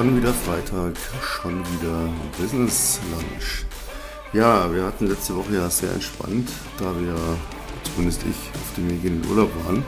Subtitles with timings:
[0.00, 2.08] Schon wieder Freitag, schon wieder
[2.40, 3.66] Business Lunch.
[4.32, 6.48] Ja, wir hatten letzte Woche ja sehr entspannt,
[6.78, 7.14] da wir,
[7.84, 9.84] zumindest ich, auf dem Weg in den Urlaub waren.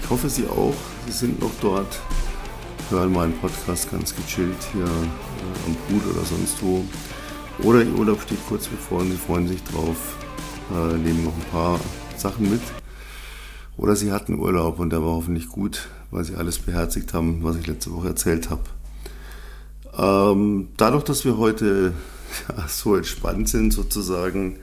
[0.00, 0.76] Ich hoffe, Sie auch.
[1.06, 1.98] Sie sind noch dort,
[2.90, 6.84] hören meinen Podcast ganz gechillt hier äh, am Pool oder sonst wo.
[7.64, 10.18] Oder Ihr Urlaub steht kurz bevor und Sie freuen sich drauf,
[10.70, 11.80] äh, nehmen noch ein paar
[12.16, 12.62] Sachen mit.
[13.76, 17.56] Oder Sie hatten Urlaub und der war hoffentlich gut, weil Sie alles beherzigt haben, was
[17.56, 18.62] ich letzte Woche erzählt habe.
[19.96, 21.92] Ähm, dadurch, dass wir heute
[22.48, 24.58] ja, so entspannt sind sozusagen,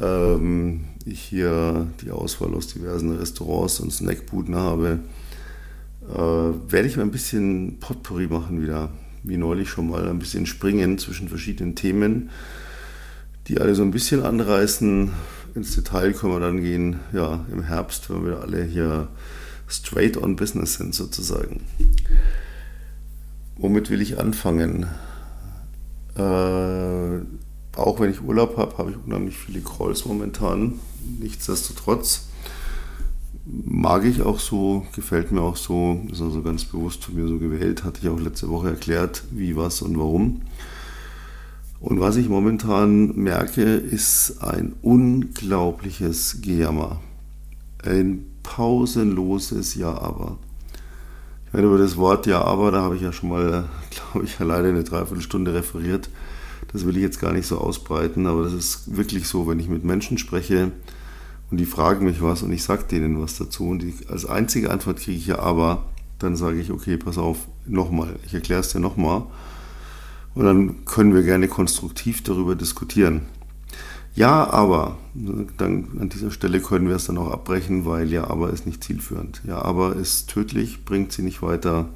[0.00, 5.00] ähm, ich hier die Auswahl aus diversen Restaurants und Snackbuden habe,
[6.08, 8.90] äh, werde ich mal ein bisschen Potpourri machen wieder,
[9.22, 12.30] wie neulich schon mal, ein bisschen springen zwischen verschiedenen Themen,
[13.48, 15.10] die alle so ein bisschen anreißen.
[15.54, 19.08] Ins Detail können wir dann gehen, ja, im Herbst, wenn wir alle hier
[19.66, 21.62] straight on business sind sozusagen.
[23.60, 24.86] Womit will ich anfangen?
[26.16, 27.18] Äh,
[27.76, 30.80] auch wenn ich Urlaub habe, habe ich unheimlich viele Calls momentan.
[31.20, 32.28] Nichtsdestotrotz
[33.44, 37.38] mag ich auch so, gefällt mir auch so, ist also ganz bewusst von mir so
[37.38, 40.40] gewählt, hatte ich auch letzte Woche erklärt, wie, was und warum.
[41.80, 47.00] Und was ich momentan merke, ist ein unglaubliches Gejammer.
[47.84, 50.38] Ein pausenloses Ja aber.
[51.50, 54.38] Ich meine, über das Wort Ja, aber, da habe ich ja schon mal, glaube ich,
[54.38, 56.08] alleine eine Dreiviertelstunde referiert.
[56.72, 59.68] Das will ich jetzt gar nicht so ausbreiten, aber das ist wirklich so, wenn ich
[59.68, 60.70] mit Menschen spreche
[61.50, 64.70] und die fragen mich was und ich sage denen was dazu und die, als einzige
[64.70, 65.86] Antwort kriege ich ja aber,
[66.20, 69.24] dann sage ich, okay, pass auf, nochmal, ich erkläre es dir nochmal
[70.36, 73.22] und dann können wir gerne konstruktiv darüber diskutieren.
[74.20, 74.98] Ja, aber,
[75.56, 78.84] dann an dieser Stelle können wir es dann auch abbrechen, weil ja, aber ist nicht
[78.84, 79.40] zielführend.
[79.46, 81.88] Ja, aber ist tödlich, bringt sie nicht weiter.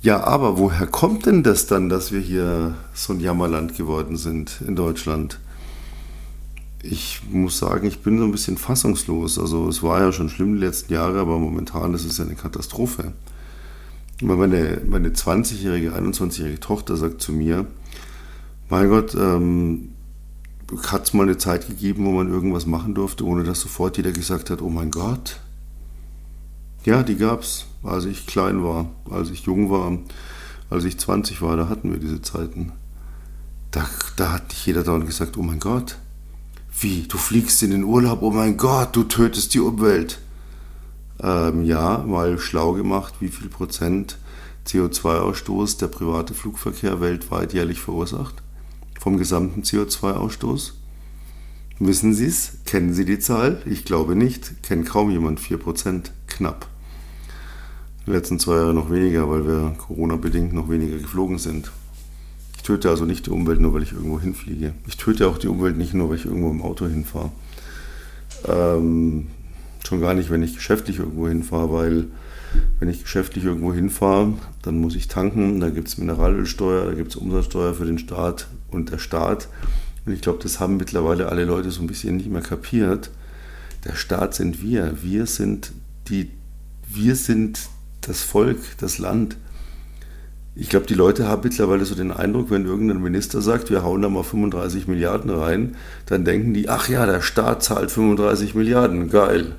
[0.00, 4.60] Ja, aber woher kommt denn das dann, dass wir hier so ein Jammerland geworden sind
[4.66, 5.38] in Deutschland?
[6.82, 9.38] Ich muss sagen, ich bin so ein bisschen fassungslos.
[9.38, 12.34] Also es war ja schon schlimm die letzten Jahre, aber momentan ist es ja eine
[12.34, 13.12] Katastrophe.
[14.20, 17.64] Meine, meine 20-jährige, 21-jährige Tochter sagt zu mir,
[18.68, 19.91] mein Gott, ähm,
[20.90, 24.12] hat es mal eine Zeit gegeben, wo man irgendwas machen durfte, ohne dass sofort jeder
[24.12, 25.40] gesagt hat, oh mein Gott.
[26.84, 29.98] Ja, die gab es, als ich klein war, als ich jung war,
[30.70, 32.72] als ich 20 war, da hatten wir diese Zeiten.
[33.70, 35.96] Da, da hat nicht jeder dauernd gesagt, oh mein Gott.
[36.80, 40.20] Wie, du fliegst in den Urlaub, oh mein Gott, du tötest die Umwelt.
[41.20, 44.18] Ähm, ja, mal schlau gemacht, wie viel Prozent
[44.66, 48.41] CO2-Ausstoß der private Flugverkehr weltweit jährlich verursacht
[49.02, 50.74] vom gesamten CO2-Ausstoß?
[51.80, 52.58] Wissen Sie es?
[52.66, 53.60] Kennen Sie die Zahl?
[53.66, 54.62] Ich glaube nicht.
[54.62, 55.40] Kennt kaum jemand.
[55.40, 56.68] 4% knapp.
[58.06, 61.72] Die letzten zwei Jahre noch weniger, weil wir Corona-bedingt noch weniger geflogen sind.
[62.56, 64.72] Ich töte also nicht die Umwelt nur, weil ich irgendwo hinfliege.
[64.86, 67.32] Ich töte auch die Umwelt nicht nur, weil ich irgendwo im Auto hinfahre.
[68.46, 69.26] Ähm,
[69.84, 72.06] schon gar nicht, wenn ich geschäftlich irgendwo hinfahre, weil
[72.78, 77.10] wenn ich geschäftlich irgendwo hinfahre, dann muss ich tanken, da gibt es Mineralölsteuer, da gibt
[77.10, 79.48] es Umsatzsteuer für den Staat und der Staat.
[80.04, 83.10] Und ich glaube, das haben mittlerweile alle Leute so ein bisschen nicht mehr kapiert.
[83.84, 85.02] Der Staat sind wir.
[85.02, 85.72] Wir sind
[86.08, 86.30] die,
[86.88, 87.68] wir sind
[88.00, 89.36] das Volk, das Land.
[90.54, 94.02] Ich glaube, die Leute haben mittlerweile so den Eindruck, wenn irgendein Minister sagt, wir hauen
[94.02, 95.76] da mal 35 Milliarden rein,
[96.06, 99.56] dann denken die, ach ja, der Staat zahlt 35 Milliarden, geil.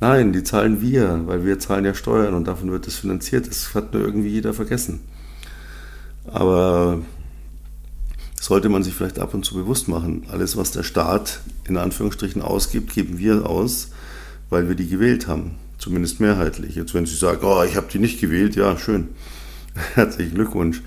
[0.00, 3.48] Nein, die zahlen wir, weil wir zahlen ja Steuern und davon wird es finanziert.
[3.48, 5.00] Das hat nur irgendwie jeder vergessen.
[6.26, 7.02] Aber
[8.40, 12.42] sollte man sich vielleicht ab und zu bewusst machen, alles, was der Staat in Anführungsstrichen
[12.42, 13.90] ausgibt, geben wir aus,
[14.50, 15.56] weil wir die gewählt haben.
[15.78, 16.76] Zumindest mehrheitlich.
[16.76, 19.08] Jetzt, wenn Sie sagen, oh, ich habe die nicht gewählt, ja, schön.
[19.94, 20.82] Herzlichen Glückwunsch.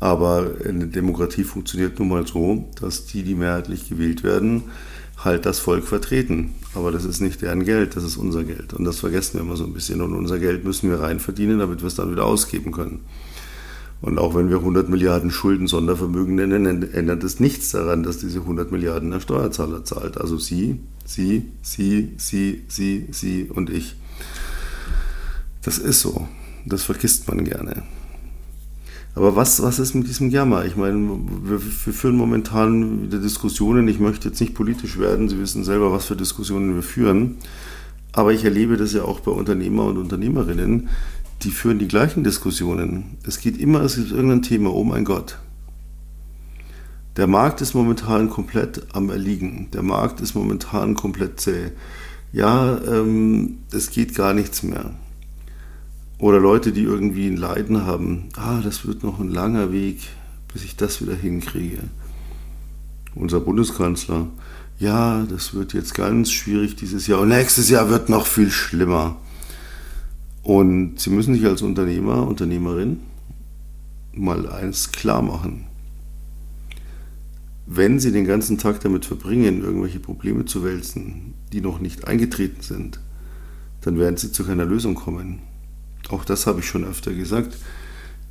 [0.00, 4.64] Aber eine Demokratie funktioniert nun mal so, dass die, die mehrheitlich gewählt werden,
[5.24, 6.54] halt das Volk vertreten.
[6.74, 8.74] Aber das ist nicht deren Geld, das ist unser Geld.
[8.74, 10.00] Und das vergessen wir immer so ein bisschen.
[10.00, 13.00] Und unser Geld müssen wir rein verdienen, damit wir es dann wieder ausgeben können.
[14.00, 18.40] Und auch wenn wir 100 Milliarden Schulden Sondervermögen nennen, ändert es nichts daran, dass diese
[18.40, 20.18] 100 Milliarden der Steuerzahler zahlt.
[20.18, 23.96] Also Sie, Sie, Sie, Sie, Sie, Sie und ich.
[25.62, 26.28] Das ist so.
[26.66, 27.82] Das vergisst man gerne.
[29.14, 30.64] Aber was, was ist mit diesem Jammer?
[30.64, 30.98] Ich meine,
[31.44, 33.86] wir, wir, führen momentan wieder Diskussionen.
[33.86, 35.28] Ich möchte jetzt nicht politisch werden.
[35.28, 37.36] Sie wissen selber, was für Diskussionen wir führen.
[38.12, 40.88] Aber ich erlebe das ja auch bei Unternehmer und Unternehmerinnen.
[41.42, 43.18] Die führen die gleichen Diskussionen.
[43.24, 44.72] Es geht immer, es gibt irgendein Thema.
[44.72, 45.38] Oh mein Gott.
[47.16, 49.68] Der Markt ist momentan komplett am Erliegen.
[49.72, 51.70] Der Markt ist momentan komplett zäh.
[52.32, 54.90] Ja, ähm, es geht gar nichts mehr.
[56.18, 58.28] Oder Leute, die irgendwie ein Leiden haben.
[58.36, 60.00] Ah, das wird noch ein langer Weg,
[60.52, 61.78] bis ich das wieder hinkriege.
[63.14, 64.28] Unser Bundeskanzler.
[64.78, 67.20] Ja, das wird jetzt ganz schwierig dieses Jahr.
[67.20, 69.16] Und nächstes Jahr wird noch viel schlimmer.
[70.42, 73.00] Und Sie müssen sich als Unternehmer, Unternehmerin
[74.12, 75.66] mal eins klar machen.
[77.66, 82.60] Wenn Sie den ganzen Tag damit verbringen, irgendwelche Probleme zu wälzen, die noch nicht eingetreten
[82.60, 83.00] sind,
[83.80, 85.40] dann werden Sie zu keiner Lösung kommen.
[86.08, 87.56] Auch das habe ich schon öfter gesagt.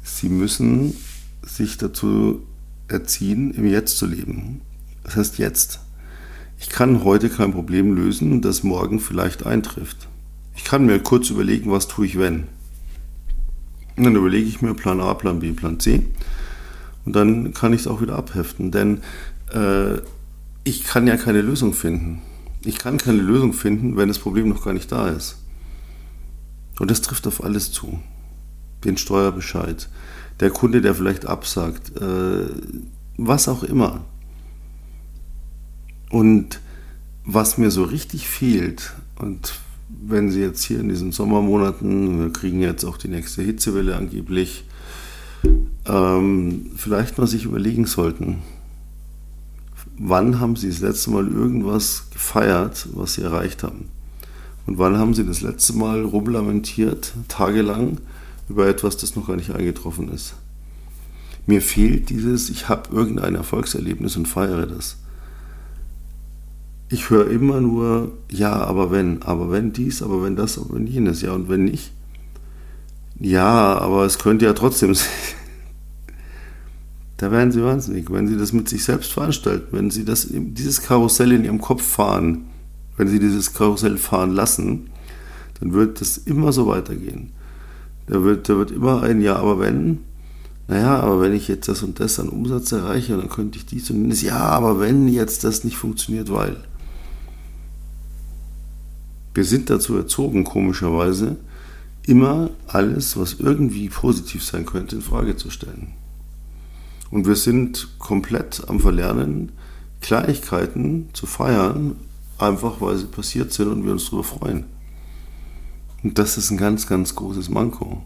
[0.04, 0.96] Sie müssen
[1.42, 2.44] sich dazu
[2.88, 4.62] erziehen, im Jetzt zu leben.
[5.04, 5.80] Das heißt jetzt.
[6.60, 10.08] Ich kann heute kein Problem lösen, das morgen vielleicht eintrifft.
[10.56, 12.46] Ich kann mir kurz überlegen, was tue ich, wenn.
[13.98, 16.06] Und dann überlege ich mir Plan A, Plan B, Plan C.
[17.06, 18.72] Und dann kann ich es auch wieder abheften.
[18.72, 19.02] Denn
[19.54, 19.98] äh,
[20.64, 22.22] ich kann ja keine Lösung finden.
[22.64, 25.43] Ich kann keine Lösung finden, wenn das Problem noch gar nicht da ist.
[26.80, 28.00] Und das trifft auf alles zu.
[28.84, 29.90] Den Steuerbescheid,
[30.40, 32.46] der Kunde, der vielleicht absagt, äh,
[33.18, 34.02] was auch immer.
[36.10, 36.60] Und
[37.26, 39.54] was mir so richtig fehlt, und
[39.90, 44.66] wenn Sie jetzt hier in diesen Sommermonaten, wir kriegen jetzt auch die nächste Hitzewelle angeblich,
[45.86, 48.42] ähm, vielleicht mal sich überlegen sollten,
[49.98, 53.86] wann haben Sie das letzte Mal irgendwas gefeiert, was Sie erreicht haben?
[54.66, 57.98] Und wann haben Sie das letzte Mal rumlamentiert, tagelang,
[58.50, 60.36] über etwas, das noch gar nicht eingetroffen ist?
[61.46, 64.98] Mir fehlt dieses, ich habe irgendein Erfolgserlebnis und feiere das.
[66.90, 70.88] Ich höre immer nur, ja, aber wenn, aber wenn dies, aber wenn das, aber wenn
[70.88, 71.92] jenes, ja und wenn nicht.
[73.20, 75.08] Ja, aber es könnte ja trotzdem sein.
[77.18, 80.82] Da werden sie wahnsinnig, wenn sie das mit sich selbst veranstalten, wenn sie das, dieses
[80.82, 82.46] Karussell in ihrem Kopf fahren,
[82.98, 84.90] wenn sie dieses Karussell fahren lassen,
[85.60, 87.32] dann wird das immer so weitergehen.
[88.08, 90.00] Da wird, da wird immer ein Ja, aber wenn,
[90.68, 93.90] naja, aber wenn ich jetzt das und das an Umsatz erreiche, dann könnte ich dies
[93.90, 96.58] und jenes, ja, aber wenn jetzt das nicht funktioniert, weil.
[99.34, 101.38] Wir sind dazu erzogen, komischerweise,
[102.06, 105.94] immer alles, was irgendwie positiv sein könnte, in Frage zu stellen.
[107.10, 109.52] Und wir sind komplett am Verlernen,
[110.02, 111.96] Kleinigkeiten zu feiern,
[112.44, 114.66] einfach weil sie passiert sind und wir uns darüber freuen.
[116.04, 118.04] Und das ist ein ganz, ganz großes Manko.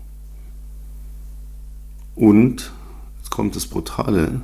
[2.15, 2.71] Und,
[3.17, 4.41] jetzt kommt das Brutale,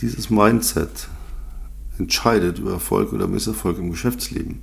[0.00, 1.08] dieses Mindset
[1.98, 4.60] entscheidet über Erfolg oder Misserfolg im Geschäftsleben.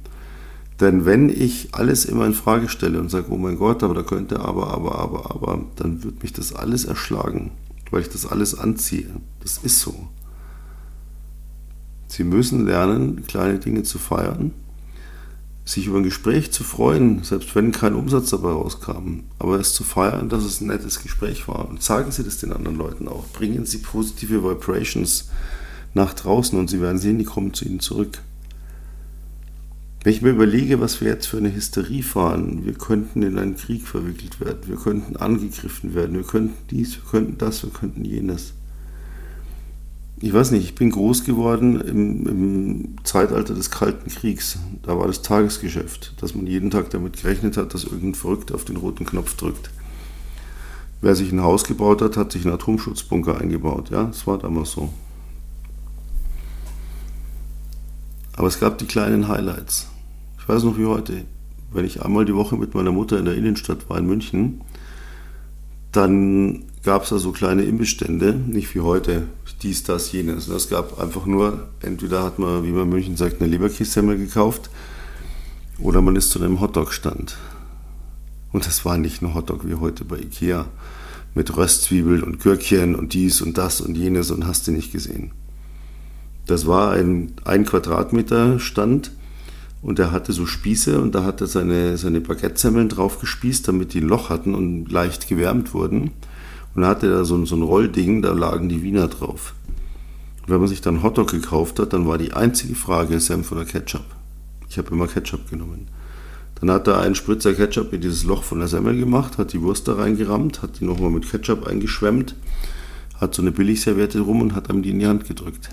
[0.79, 4.03] Denn wenn ich alles immer in Frage stelle und sage, oh mein Gott, aber da
[4.03, 7.51] könnte aber, aber, aber, aber, dann wird mich das alles erschlagen
[7.91, 9.09] weil ich das alles anziehe.
[9.41, 10.09] Das ist so.
[12.09, 14.51] Sie müssen lernen, kleine Dinge zu feiern,
[15.63, 19.83] sich über ein Gespräch zu freuen, selbst wenn kein Umsatz dabei rauskam, aber es zu
[19.83, 21.69] feiern, dass es ein nettes Gespräch war.
[21.69, 23.27] Und sagen Sie das den anderen Leuten auch.
[23.27, 25.29] Bringen Sie positive Vibrations
[25.93, 28.19] nach draußen und Sie werden sehen, die kommen zu Ihnen zurück.
[30.03, 33.55] Wenn ich mir überlege, was wir jetzt für eine Hysterie fahren, wir könnten in einen
[33.55, 38.03] Krieg verwickelt werden, wir könnten angegriffen werden, wir könnten dies, wir könnten das, wir könnten
[38.03, 38.53] jenes.
[40.21, 44.59] Ich weiß nicht, ich bin groß geworden im, im Zeitalter des Kalten Kriegs.
[44.83, 48.65] Da war das Tagesgeschäft, dass man jeden Tag damit gerechnet hat, dass irgendein Verrückter auf
[48.65, 49.71] den roten Knopf drückt.
[51.01, 53.91] Wer sich ein Haus gebaut hat, hat sich einen Atomschutzbunker eingebaut.
[53.91, 54.89] Ja, das war damals so.
[58.35, 59.87] Aber es gab die kleinen Highlights.
[60.37, 61.23] Ich weiß noch wie heute.
[61.71, 64.61] Wenn ich einmal die Woche mit meiner Mutter in der Innenstadt war in München,
[65.93, 69.27] dann gab es da so kleine Imbissstände, nicht wie heute,
[69.61, 70.47] dies, das, jenes.
[70.47, 74.69] Es gab einfach nur, entweder hat man, wie man in München sagt, eine Leberkässemmel gekauft
[75.77, 77.37] oder man ist zu einem Hotdog-Stand.
[78.51, 80.65] Und das war nicht ein Hotdog wie heute bei Ikea
[81.35, 85.31] mit Röstzwiebeln und Gürkchen und dies und das und jenes und hast du nicht gesehen.
[86.47, 89.11] Das war ein, ein Quadratmeter Stand
[89.81, 93.93] und er hatte so Spieße und da hat er seine, seine Baguette-Semmeln drauf gespießt, damit
[93.93, 96.11] die ein Loch hatten und leicht gewärmt wurden.
[96.75, 99.53] Und da hatte er so, so ein Rollding, da lagen die Wiener drauf.
[100.41, 103.65] Und wenn man sich dann Hotdog gekauft hat, dann war die einzige Frage Senf oder
[103.65, 104.05] Ketchup.
[104.69, 105.87] Ich habe immer Ketchup genommen.
[106.59, 109.61] Dann hat er einen Spritzer Ketchup in dieses Loch von der Semmel gemacht, hat die
[109.61, 112.35] Wurst da reingerammt, hat die nochmal mit Ketchup eingeschwemmt,
[113.19, 115.69] hat so eine Billigserviette rum und hat einem die in die Hand gedrückt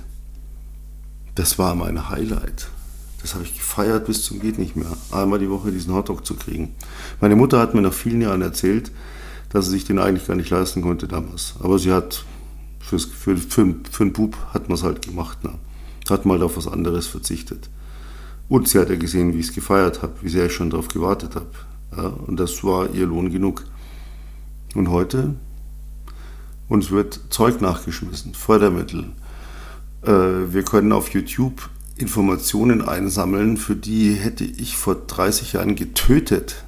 [1.37, 2.69] das war mein Highlight.
[3.21, 4.97] Das habe ich gefeiert bis zum geht nicht mehr.
[5.13, 6.75] Einmal die Woche diesen Hotdog zu kriegen.
[7.21, 8.91] Meine Mutter hat mir nach vielen Jahren erzählt,
[9.57, 11.55] dass sie sich den eigentlich gar nicht leisten konnte damals.
[11.61, 12.25] Aber sie hat,
[12.79, 15.43] fürs, für, für, für einen Bub hat man es halt gemacht.
[15.45, 15.55] Ne?
[16.11, 17.71] Hat mal auf was anderes verzichtet.
[18.51, 20.89] Und sie hat ja gesehen, wie ich es gefeiert habe, wie sehr ich schon darauf
[20.89, 21.51] gewartet habe.
[21.97, 23.65] Ja, und das war ihr Lohn genug.
[24.75, 25.35] Und heute,
[26.69, 29.07] uns wird Zeug nachgeschmissen, Fördermittel.
[30.03, 30.11] Äh,
[30.53, 36.65] wir können auf YouTube Informationen einsammeln, für die hätte ich vor 30 Jahren getötet.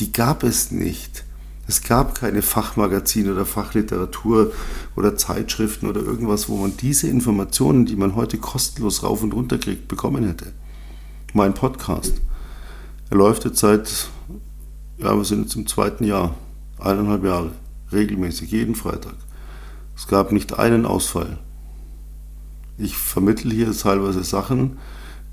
[0.00, 1.24] Die gab es nicht.
[1.70, 4.52] Es gab keine Fachmagazine oder Fachliteratur
[4.96, 9.58] oder Zeitschriften oder irgendwas, wo man diese Informationen, die man heute kostenlos rauf und runter
[9.58, 10.54] kriegt, bekommen hätte.
[11.34, 12.22] Mein Podcast.
[13.10, 14.08] Er läuft jetzt seit,
[14.96, 16.34] ja, wir sind jetzt im zweiten Jahr,
[16.78, 17.50] eineinhalb Jahre,
[17.92, 19.16] regelmäßig, jeden Freitag.
[19.94, 21.36] Es gab nicht einen Ausfall.
[22.78, 24.78] Ich vermittle hier teilweise Sachen,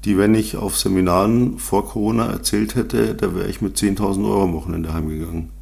[0.03, 4.43] die, wenn ich auf Seminaren vor Corona erzählt hätte, da wäre ich mit 10.000 Euro
[4.43, 5.54] am Wochenende heimgegangen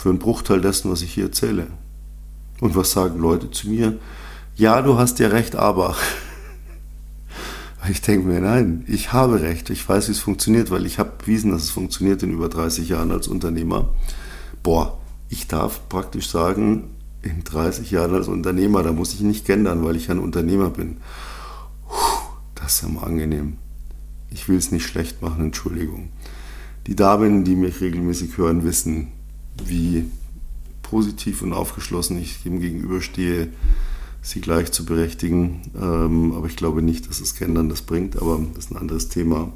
[0.00, 1.66] für einen Bruchteil dessen, was ich hier erzähle.
[2.60, 3.98] Und was sagen Leute zu mir?
[4.56, 5.94] Ja, du hast ja recht, aber.
[7.88, 9.70] Ich denke mir, nein, ich habe recht.
[9.70, 12.90] Ich weiß, wie es funktioniert, weil ich habe bewiesen, dass es funktioniert in über 30
[12.90, 13.88] Jahren als Unternehmer.
[14.62, 14.98] Boah,
[15.30, 16.90] ich darf praktisch sagen,
[17.22, 20.98] in 30 Jahren als Unternehmer, da muss ich nicht gendern, weil ich ein Unternehmer bin.
[22.54, 23.56] Das ist ja mal angenehm.
[24.28, 26.10] Ich will es nicht schlecht machen, Entschuldigung.
[26.86, 29.08] Die Damen, die mich regelmäßig hören, wissen,
[29.64, 30.04] wie
[30.82, 33.48] positiv und aufgeschlossen ich ihm gegenüberstehe,
[34.22, 35.62] sie gleich zu berechtigen.
[35.80, 39.08] Ähm, aber ich glaube nicht, dass das Gendern das bringt, aber das ist ein anderes
[39.08, 39.52] Thema.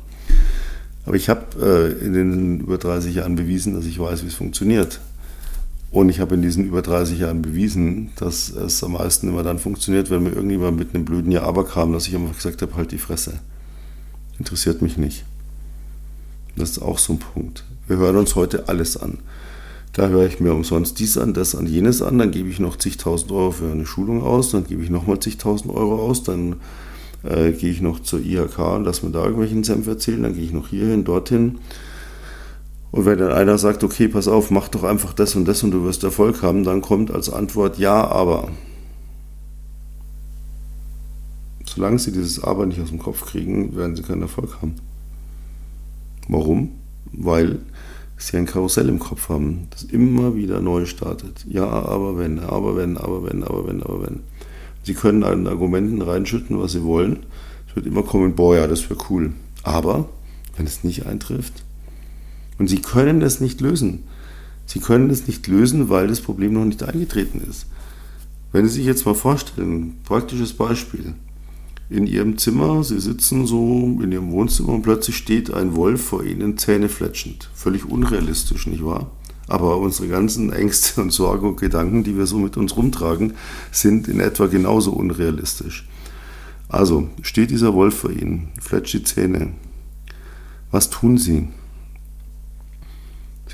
[1.06, 4.34] Aber ich habe äh, in den über 30 Jahren bewiesen, dass ich weiß, wie es
[4.34, 5.00] funktioniert.
[5.90, 9.58] Und ich habe in diesen über 30 Jahren bewiesen, dass es am meisten immer dann
[9.58, 12.90] funktioniert, wenn mir irgendjemand mit einem blöden Ja-Aber kam, dass ich einfach gesagt habe, halt
[12.90, 13.34] die Fresse.
[14.38, 15.24] Interessiert mich nicht.
[16.56, 17.64] Das ist auch so ein Punkt.
[17.86, 19.18] Wir hören uns heute alles an.
[19.94, 22.76] Da höre ich mir umsonst dies an, das an, jenes an, dann gebe ich noch
[22.76, 26.56] zigtausend Euro für eine Schulung aus, dann gebe ich nochmal zigtausend Euro aus, dann
[27.22, 30.44] äh, gehe ich noch zur IHK und lass mir da irgendwelchen Senf erzählen, dann gehe
[30.44, 31.58] ich noch hierhin, dorthin.
[32.90, 35.70] Und wenn dann einer sagt, okay, pass auf, mach doch einfach das und das und
[35.70, 38.48] du wirst Erfolg haben, dann kommt als Antwort ja, aber.
[41.66, 44.76] Solange sie dieses Aber nicht aus dem Kopf kriegen, werden sie keinen Erfolg haben.
[46.28, 46.70] Warum?
[47.12, 47.60] Weil
[48.28, 51.44] sie ein Karussell im Kopf haben, das immer wieder neu startet.
[51.48, 54.20] Ja, aber wenn, aber wenn, aber wenn, aber wenn, aber wenn.
[54.82, 57.24] Sie können an Argumenten reinschütten, was sie wollen.
[57.68, 59.32] Es wird immer kommen, boah, ja, das wäre cool.
[59.62, 60.08] Aber
[60.56, 61.64] wenn es nicht eintrifft,
[62.58, 64.04] und sie können das nicht lösen.
[64.66, 67.66] Sie können es nicht lösen, weil das Problem noch nicht eingetreten ist.
[68.52, 71.14] Wenn Sie sich jetzt mal vorstellen, praktisches Beispiel
[71.90, 76.24] in ihrem Zimmer, sie sitzen so in ihrem Wohnzimmer und plötzlich steht ein Wolf vor
[76.24, 77.50] ihnen zähnefletschend.
[77.54, 79.10] Völlig unrealistisch, nicht wahr?
[79.46, 83.34] Aber unsere ganzen Ängste und Sorgen und Gedanken, die wir so mit uns rumtragen,
[83.70, 85.86] sind in etwa genauso unrealistisch.
[86.68, 89.52] Also steht dieser Wolf vor ihnen, fletscht die Zähne.
[90.70, 91.48] Was tun sie?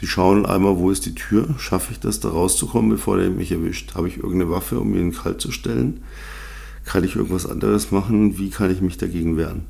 [0.00, 1.56] Sie schauen einmal, wo ist die Tür?
[1.58, 3.94] Schaffe ich das, da rauszukommen, bevor der mich erwischt?
[3.94, 6.02] Habe ich irgendeine Waffe, um ihn kalt zu stellen?
[6.90, 8.36] Kann ich irgendwas anderes machen?
[8.36, 9.62] Wie kann ich mich dagegen wehren?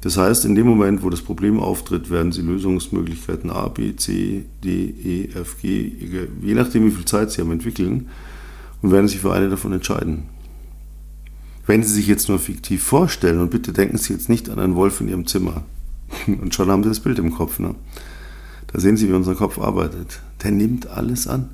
[0.00, 4.44] Das heißt, in dem Moment, wo das Problem auftritt, werden Sie Lösungsmöglichkeiten A, B, C,
[4.64, 5.92] D, E, F, G,
[6.42, 8.08] je nachdem, wie viel Zeit Sie haben, entwickeln
[8.82, 10.24] und werden sich für eine davon entscheiden.
[11.68, 14.74] Wenn Sie sich jetzt nur fiktiv vorstellen, und bitte denken Sie jetzt nicht an einen
[14.74, 15.62] Wolf in Ihrem Zimmer,
[16.26, 17.76] und schon haben Sie das Bild im Kopf, ne?
[18.72, 20.20] da sehen Sie, wie unser Kopf arbeitet.
[20.42, 21.50] Der nimmt alles an.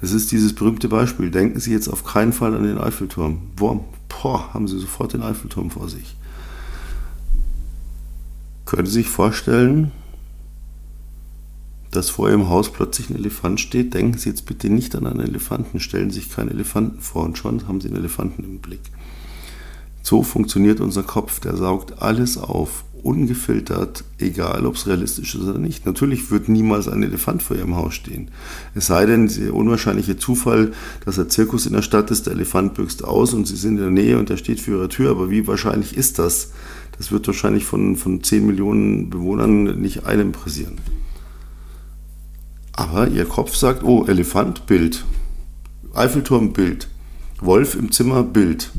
[0.00, 1.30] Es ist dieses berühmte Beispiel.
[1.30, 3.38] Denken Sie jetzt auf keinen Fall an den Eiffelturm.
[3.56, 6.16] Boah, boah, haben Sie sofort den Eiffelturm vor sich.
[8.64, 9.92] Können Sie sich vorstellen,
[11.90, 13.94] dass vor Ihrem Haus plötzlich ein Elefant steht?
[13.94, 17.38] Denken Sie jetzt bitte nicht an einen Elefanten, stellen Sie sich keinen Elefanten vor und
[17.38, 18.82] schon haben Sie einen Elefanten im Blick.
[20.02, 25.58] So funktioniert unser Kopf, der saugt alles auf ungefiltert, egal ob es realistisch ist oder
[25.58, 25.86] nicht.
[25.86, 28.30] Natürlich wird niemals ein Elefant vor ihrem Haus stehen.
[28.74, 30.72] Es sei denn, der unwahrscheinliche Zufall,
[31.04, 33.82] dass ein Zirkus in der Stadt ist, der Elefant büchst aus und sie sind in
[33.82, 35.10] der Nähe und er steht vor ihrer Tür.
[35.10, 36.52] Aber wie wahrscheinlich ist das?
[36.96, 40.78] Das wird wahrscheinlich von, von 10 Millionen Bewohnern nicht einem passieren.
[42.72, 45.04] Aber ihr Kopf sagt, oh, Elefant, Bild.
[45.94, 46.88] Eiffelturm, Bild.
[47.40, 48.70] Wolf im Zimmer, Bild.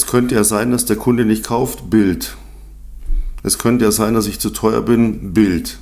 [0.00, 2.34] Es könnte ja sein, dass der Kunde nicht kauft, Bild.
[3.42, 5.76] Es könnte ja sein, dass ich zu teuer bin, Bild.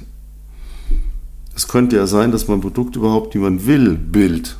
[1.54, 4.56] Es könnte ja sein, dass mein Produkt überhaupt niemand will, Bild.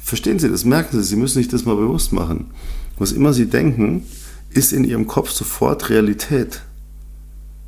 [0.00, 0.64] Verstehen Sie das?
[0.64, 2.52] Merken Sie, Sie müssen sich das mal bewusst machen.
[2.98, 4.04] Was immer Sie denken,
[4.50, 6.62] ist in Ihrem Kopf sofort Realität.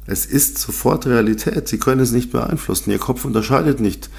[0.07, 1.67] Es ist sofort Realität.
[1.67, 2.93] Sie können es nicht beeinflussen.
[2.93, 4.11] Ihr Kopf unterscheidet nicht.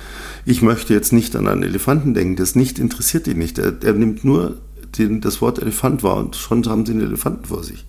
[0.44, 2.36] Ich möchte jetzt nicht an einen Elefanten denken.
[2.36, 3.58] Das nicht interessiert ihn nicht.
[3.60, 4.58] Er, er nimmt nur
[4.98, 7.86] den, das Wort Elefant war und schon haben sie einen Elefanten vor sich.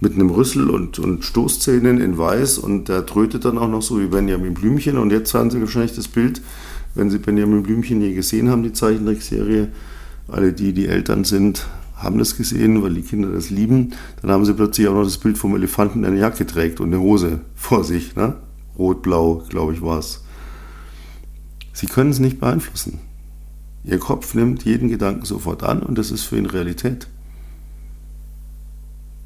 [0.00, 4.00] mit einem Rüssel und, und Stoßzähnen in weiß und der trötet dann auch noch so
[4.00, 4.98] wie Benjamin Blümchen.
[4.98, 6.42] Und jetzt haben Sie wahrscheinlich das Bild,
[6.94, 9.68] wenn Sie Benjamin Blümchen je gesehen haben, die Zeichentrickserie,
[10.28, 13.94] alle die, die Eltern sind, haben das gesehen, weil die Kinder das lieben.
[14.20, 16.92] Dann haben sie plötzlich auch noch das Bild vom Elefanten, der eine Jacke trägt und
[16.92, 18.14] eine Hose vor sich.
[18.16, 18.34] Ne?
[18.78, 20.22] Rot-blau, glaube ich, war es.
[21.72, 22.98] Sie können es nicht beeinflussen.
[23.84, 27.06] Ihr Kopf nimmt jeden Gedanken sofort an und das ist für ihn Realität.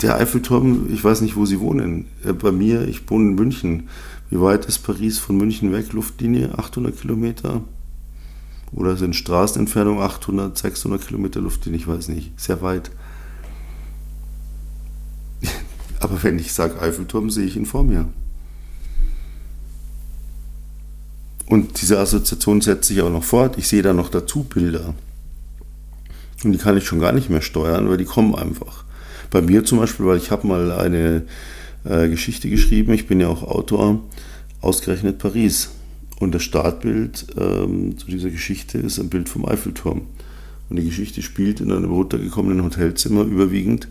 [0.02, 2.06] Der Eiffelturm, ich weiß nicht, wo Sie wohnen.
[2.24, 3.88] Äh, bei mir, ich wohne in München.
[4.30, 5.92] Wie weit ist Paris von München weg?
[5.92, 7.62] Luftlinie 800 Kilometer?
[8.72, 11.80] Oder sind Straßenentfernung 800, 600 Kilometer Luftlinie?
[11.80, 12.38] Ich weiß nicht.
[12.38, 12.90] Sehr weit.
[16.00, 18.08] Aber wenn ich sage Eiffelturm, sehe ich ihn vor mir.
[21.48, 23.56] Und diese Assoziation setzt sich auch noch fort.
[23.56, 24.94] Ich sehe da noch dazu Bilder.
[26.44, 28.84] Und die kann ich schon gar nicht mehr steuern, weil die kommen einfach.
[29.30, 31.22] Bei mir zum Beispiel, weil ich habe mal eine
[31.84, 34.00] äh, Geschichte geschrieben, ich bin ja auch Autor,
[34.60, 35.70] ausgerechnet Paris.
[36.20, 40.02] Und das Startbild ähm, zu dieser Geschichte ist ein Bild vom Eiffelturm.
[40.68, 43.88] Und die Geschichte spielt in einem runtergekommenen Hotelzimmer überwiegend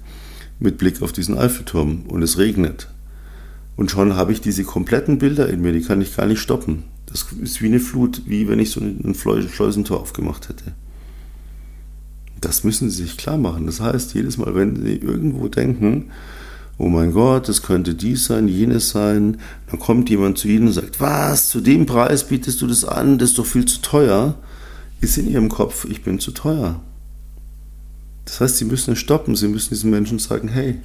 [0.60, 2.04] mit Blick auf diesen Eiffelturm.
[2.08, 2.90] Und es regnet.
[3.76, 6.84] Und schon habe ich diese kompletten Bilder in mir, die kann ich gar nicht stoppen.
[7.08, 10.74] Das ist wie eine Flut, wie wenn ich so ein Schleusentor aufgemacht hätte.
[12.40, 13.66] Das müssen Sie sich klar machen.
[13.66, 16.12] Das heißt, jedes Mal, wenn Sie irgendwo denken,
[16.78, 19.38] oh mein Gott, das könnte dies sein, jenes sein,
[19.72, 23.18] dann kommt jemand zu Ihnen und sagt, was, zu dem Preis bietest du das an,
[23.18, 24.36] das ist doch viel zu teuer,
[25.02, 26.82] ist in Ihrem Kopf, ich bin zu teuer.
[28.26, 30.80] Das heißt, Sie müssen es stoppen, Sie müssen diesen Menschen sagen, hey,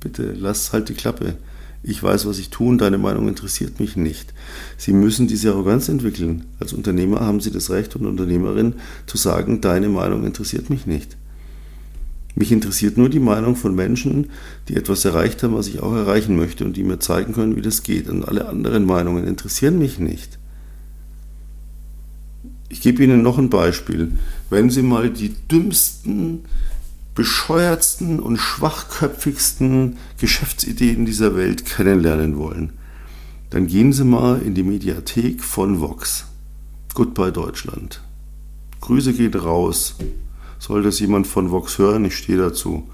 [0.00, 1.36] bitte, lass halt die Klappe
[1.82, 4.34] ich weiß, was ich tue und deine Meinung interessiert mich nicht.
[4.76, 6.44] Sie müssen diese Arroganz entwickeln.
[6.58, 8.74] Als Unternehmer haben Sie das Recht und Unternehmerin
[9.06, 11.16] zu sagen, deine Meinung interessiert mich nicht.
[12.34, 14.30] Mich interessiert nur die Meinung von Menschen,
[14.68, 17.62] die etwas erreicht haben, was ich auch erreichen möchte und die mir zeigen können, wie
[17.62, 18.08] das geht.
[18.08, 20.38] Und alle anderen Meinungen interessieren mich nicht.
[22.68, 24.12] Ich gebe Ihnen noch ein Beispiel.
[24.48, 26.44] Wenn Sie mal die dümmsten
[27.20, 32.72] bescheuertsten und schwachköpfigsten Geschäftsideen dieser Welt kennenlernen wollen,
[33.50, 36.24] dann gehen Sie mal in die Mediathek von Vox.
[36.94, 38.00] Goodbye Deutschland.
[38.80, 39.96] Grüße geht raus.
[40.58, 42.06] Soll das jemand von Vox hören?
[42.06, 42.88] Ich stehe dazu.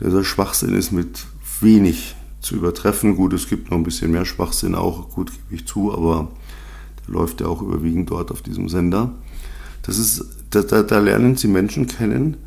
[0.00, 1.24] Dieser Schwachsinn ist mit
[1.60, 3.14] wenig zu übertreffen.
[3.14, 6.32] Gut, es gibt noch ein bisschen mehr Schwachsinn auch, gut, gebe ich zu, aber
[7.06, 9.12] der läuft ja auch überwiegend dort auf diesem Sender.
[9.82, 12.38] Das ist, da, da, da lernen Sie Menschen kennen,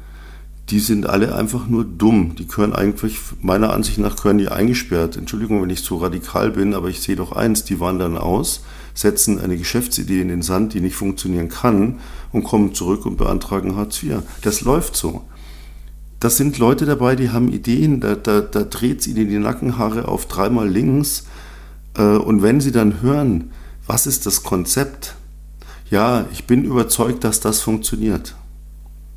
[0.69, 2.35] die sind alle einfach nur dumm.
[2.37, 5.15] Die können eigentlich, meiner Ansicht nach, können die eingesperrt.
[5.15, 8.63] Entschuldigung, wenn ich so radikal bin, aber ich sehe doch eins, die wandern aus,
[8.95, 11.99] setzen eine Geschäftsidee in den Sand, die nicht funktionieren kann
[12.31, 14.23] und kommen zurück und beantragen Hartz IV.
[14.41, 15.23] Das läuft so.
[16.19, 20.07] Das sind Leute dabei, die haben Ideen, da, da, da dreht es ihnen die Nackenhaare
[20.07, 21.25] auf dreimal links.
[21.95, 23.51] Äh, und wenn sie dann hören,
[23.85, 25.15] was ist das Konzept?
[25.91, 28.35] Ja, ich bin überzeugt, dass das funktioniert.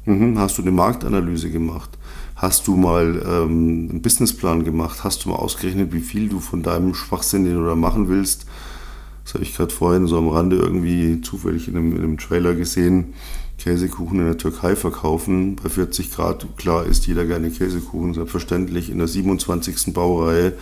[0.08, 0.38] Mhm.
[0.38, 1.90] Hast du eine Marktanalyse gemacht?
[2.34, 5.04] Hast du mal ähm, einen Businessplan gemacht?
[5.04, 8.46] Hast du mal ausgerechnet, wie viel du von deinem Schwachsinn, den du da machen willst?
[9.22, 12.54] Das habe ich gerade vorhin so am Rande irgendwie zufällig in einem, in einem Trailer
[12.54, 13.12] gesehen.
[13.58, 15.56] Käsekuchen in der Türkei verkaufen.
[15.56, 18.88] Bei 40 Grad, klar, isst jeder gerne Käsekuchen, selbstverständlich.
[18.88, 19.92] In der 27.
[19.92, 20.54] Baureihe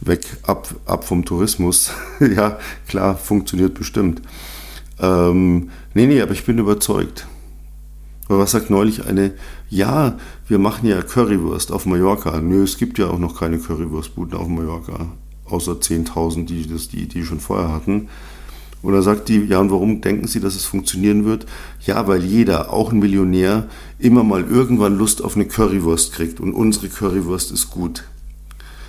[0.00, 1.90] weg, ab, ab vom Tourismus.
[2.20, 4.22] ja, klar, funktioniert bestimmt.
[5.00, 7.26] Ähm, nee, nee, aber ich bin überzeugt.
[8.32, 9.32] Aber was sagt neulich eine,
[9.68, 10.16] ja,
[10.48, 12.40] wir machen ja Currywurst auf Mallorca.
[12.40, 15.12] Nö, es gibt ja auch noch keine Currywurstbuden auf Mallorca,
[15.44, 18.08] außer 10.000, die das die Idee schon vorher hatten.
[18.80, 21.44] Und da sagt die, ja, und warum denken Sie, dass es funktionieren wird?
[21.84, 23.68] Ja, weil jeder, auch ein Millionär,
[23.98, 26.40] immer mal irgendwann Lust auf eine Currywurst kriegt.
[26.40, 28.04] Und unsere Currywurst ist gut.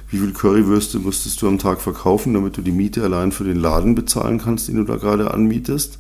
[0.10, 3.58] Wie viel Currywürste musstest du am Tag verkaufen, damit du die Miete allein für den
[3.58, 5.99] Laden bezahlen kannst, den du da gerade anmietest?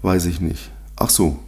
[0.00, 0.70] Weiß ich nicht.
[0.96, 1.40] Ach so,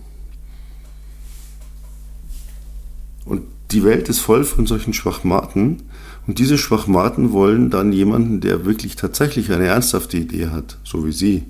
[3.27, 5.83] Und die Welt ist voll von solchen Schwachmaten.
[6.27, 11.13] Und diese Schwachmaten wollen dann jemanden, der wirklich tatsächlich eine ernsthafte Idee hat, so wie
[11.13, 11.45] Sie,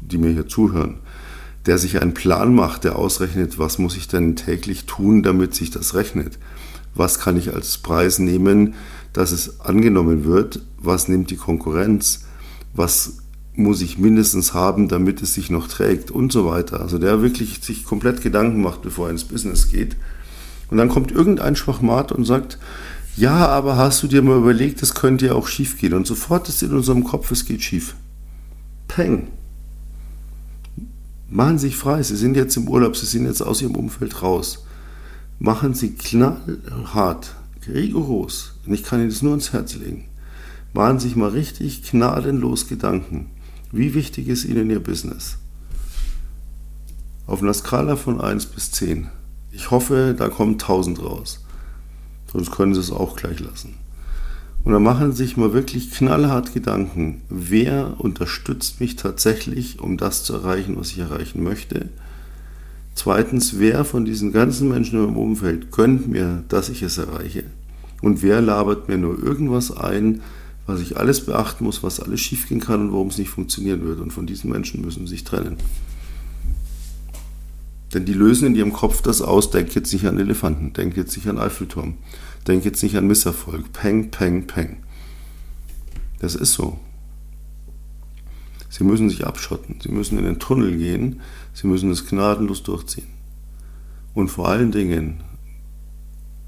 [0.00, 0.96] die mir hier zuhören,
[1.66, 5.70] der sich einen Plan macht, der ausrechnet, was muss ich denn täglich tun, damit sich
[5.70, 6.38] das rechnet.
[6.94, 8.74] Was kann ich als Preis nehmen,
[9.12, 10.62] dass es angenommen wird?
[10.78, 12.24] Was nimmt die Konkurrenz?
[12.74, 13.18] Was
[13.54, 16.80] muss ich mindestens haben, damit es sich noch trägt und so weiter.
[16.80, 19.96] Also der wirklich sich komplett Gedanken macht, bevor er ins Business geht
[20.70, 22.58] und dann kommt irgendein Schwachmat und sagt,
[23.16, 25.94] ja, aber hast du dir mal überlegt, das könnte ja auch schief gehen.
[25.94, 27.96] Und sofort ist in unserem Kopf, es geht schief.
[28.88, 29.28] Peng.
[31.28, 34.22] Machen Sie sich frei, Sie sind jetzt im Urlaub, Sie sind jetzt aus Ihrem Umfeld
[34.22, 34.64] raus.
[35.38, 37.34] Machen Sie knallhart,
[37.68, 40.04] rigoros, und ich kann Ihnen das nur ans Herz legen,
[40.72, 43.30] machen sich mal richtig gnadenlos Gedanken.
[43.72, 45.36] Wie wichtig ist Ihnen Ihr Business?
[47.26, 49.08] Auf einer Skala von 1 bis 10.
[49.52, 51.44] Ich hoffe, da kommen 1000 raus.
[52.32, 53.74] Sonst können Sie es auch gleich lassen.
[54.62, 60.22] Und dann machen Sie sich mal wirklich knallhart Gedanken, wer unterstützt mich tatsächlich, um das
[60.22, 61.88] zu erreichen, was ich erreichen möchte.
[62.94, 67.44] Zweitens, wer von diesen ganzen Menschen in meinem Umfeld gönnt mir, dass ich es erreiche?
[68.02, 70.20] Und wer labert mir nur irgendwas ein,
[70.66, 74.00] was ich alles beachten muss, was alles schiefgehen kann und warum es nicht funktionieren wird?
[74.00, 75.56] Und von diesen Menschen müssen Sie sich trennen.
[77.92, 81.16] Denn die lösen in ihrem Kopf das aus, denk jetzt nicht an Elefanten, denk jetzt
[81.16, 81.94] nicht an Eiffelturm,
[82.46, 83.72] denk jetzt nicht an Misserfolg.
[83.72, 84.78] Peng, peng, peng.
[86.20, 86.78] Das ist so.
[88.68, 91.20] Sie müssen sich abschotten, sie müssen in den Tunnel gehen,
[91.52, 93.08] sie müssen es gnadenlos durchziehen.
[94.14, 95.22] Und vor allen Dingen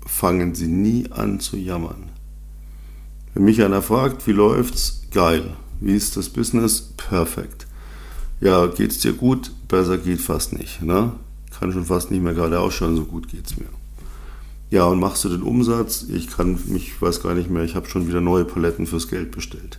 [0.07, 2.11] fangen sie nie an zu jammern.
[3.35, 5.03] Wenn mich einer fragt, wie läuft's?
[5.11, 5.57] Geil.
[5.81, 6.93] Wie ist das Business?
[6.97, 7.67] Perfekt.
[8.41, 9.51] Ja, geht's dir gut?
[9.69, 10.83] Besser geht fast nicht.
[10.83, 11.13] Ne?
[11.63, 13.69] Kann schon fast nicht mehr gerade ausschauen, so gut geht es mir.
[14.71, 16.05] Ja, und machst du den Umsatz?
[16.13, 19.31] Ich kann mich, weiß gar nicht mehr, ich habe schon wieder neue Paletten fürs Geld
[19.31, 19.79] bestellt.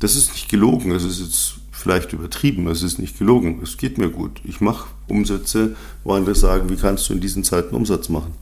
[0.00, 3.98] Das ist nicht gelogen, es ist jetzt vielleicht übertrieben, es ist nicht gelogen, es geht
[3.98, 4.40] mir gut.
[4.42, 8.32] Ich mache Umsätze, wo andere sagen, wie kannst du in diesen Zeiten Umsatz machen?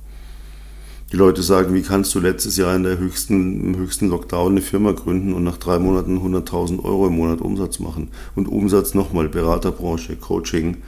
[1.13, 4.63] Die Leute sagen, wie kannst du letztes Jahr in der höchsten, im höchsten Lockdown eine
[4.63, 8.09] Firma gründen und nach drei Monaten 100.000 Euro im Monat Umsatz machen?
[8.37, 10.79] Und Umsatz nochmal, Beraterbranche, Coaching,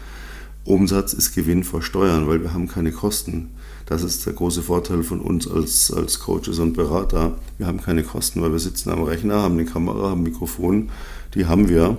[0.64, 3.50] Umsatz ist Gewinn vor Steuern, weil wir haben keine Kosten.
[3.86, 7.36] Das ist der große Vorteil von uns als, als Coaches und Berater.
[7.58, 10.90] Wir haben keine Kosten, weil wir sitzen am Rechner, haben eine Kamera, haben ein Mikrofon,
[11.34, 11.98] die haben wir.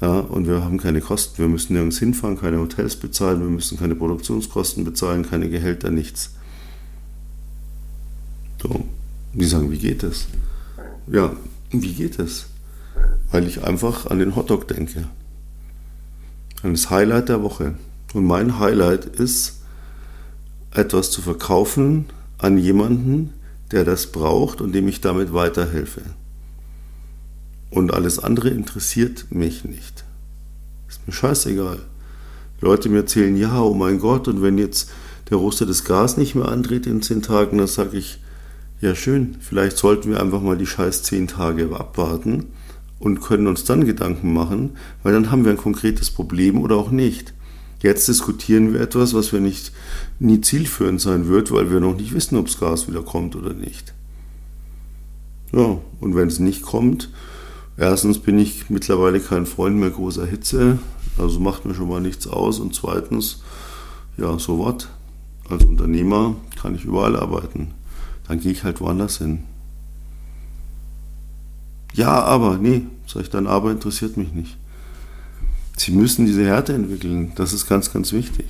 [0.00, 1.38] Ja, und wir haben keine Kosten.
[1.38, 6.30] Wir müssen nirgends hinfahren, keine Hotels bezahlen, wir müssen keine Produktionskosten bezahlen, keine Gehälter, nichts.
[8.62, 8.84] So,
[9.32, 10.26] die sagen, wie geht das?
[11.06, 11.34] Ja,
[11.70, 12.46] wie geht es?
[13.30, 15.08] Weil ich einfach an den Hotdog denke.
[16.62, 17.74] An das Highlight der Woche.
[18.16, 19.60] Und mein Highlight ist,
[20.70, 22.06] etwas zu verkaufen
[22.38, 23.34] an jemanden,
[23.72, 26.00] der das braucht und dem ich damit weiterhelfe.
[27.68, 30.06] Und alles andere interessiert mich nicht.
[30.88, 31.80] Ist mir scheißegal.
[32.62, 34.90] Leute mir erzählen, ja, oh mein Gott, und wenn jetzt
[35.28, 38.18] der Roster das Gas nicht mehr andreht in zehn Tagen, dann sage ich,
[38.80, 42.46] ja schön, vielleicht sollten wir einfach mal die scheiß zehn Tage abwarten
[42.98, 44.70] und können uns dann Gedanken machen,
[45.02, 47.34] weil dann haben wir ein konkretes Problem oder auch nicht.
[47.86, 49.70] Jetzt diskutieren wir etwas, was wir nicht
[50.18, 53.54] nie zielführend sein wird, weil wir noch nicht wissen, ob das Gas wieder kommt oder
[53.54, 53.94] nicht.
[55.52, 57.10] Ja, und wenn es nicht kommt,
[57.76, 60.80] erstens bin ich mittlerweile kein Freund mehr großer Hitze,
[61.16, 62.58] also macht mir schon mal nichts aus.
[62.58, 63.44] Und zweitens,
[64.16, 64.88] ja, so was.
[65.48, 67.68] Als Unternehmer kann ich überall arbeiten.
[68.26, 69.44] Dann gehe ich halt woanders hin.
[71.94, 74.56] Ja, aber, nee, sag ich dann, aber interessiert mich nicht.
[75.76, 77.32] Sie müssen diese Härte entwickeln.
[77.36, 78.46] Das ist ganz, ganz wichtig.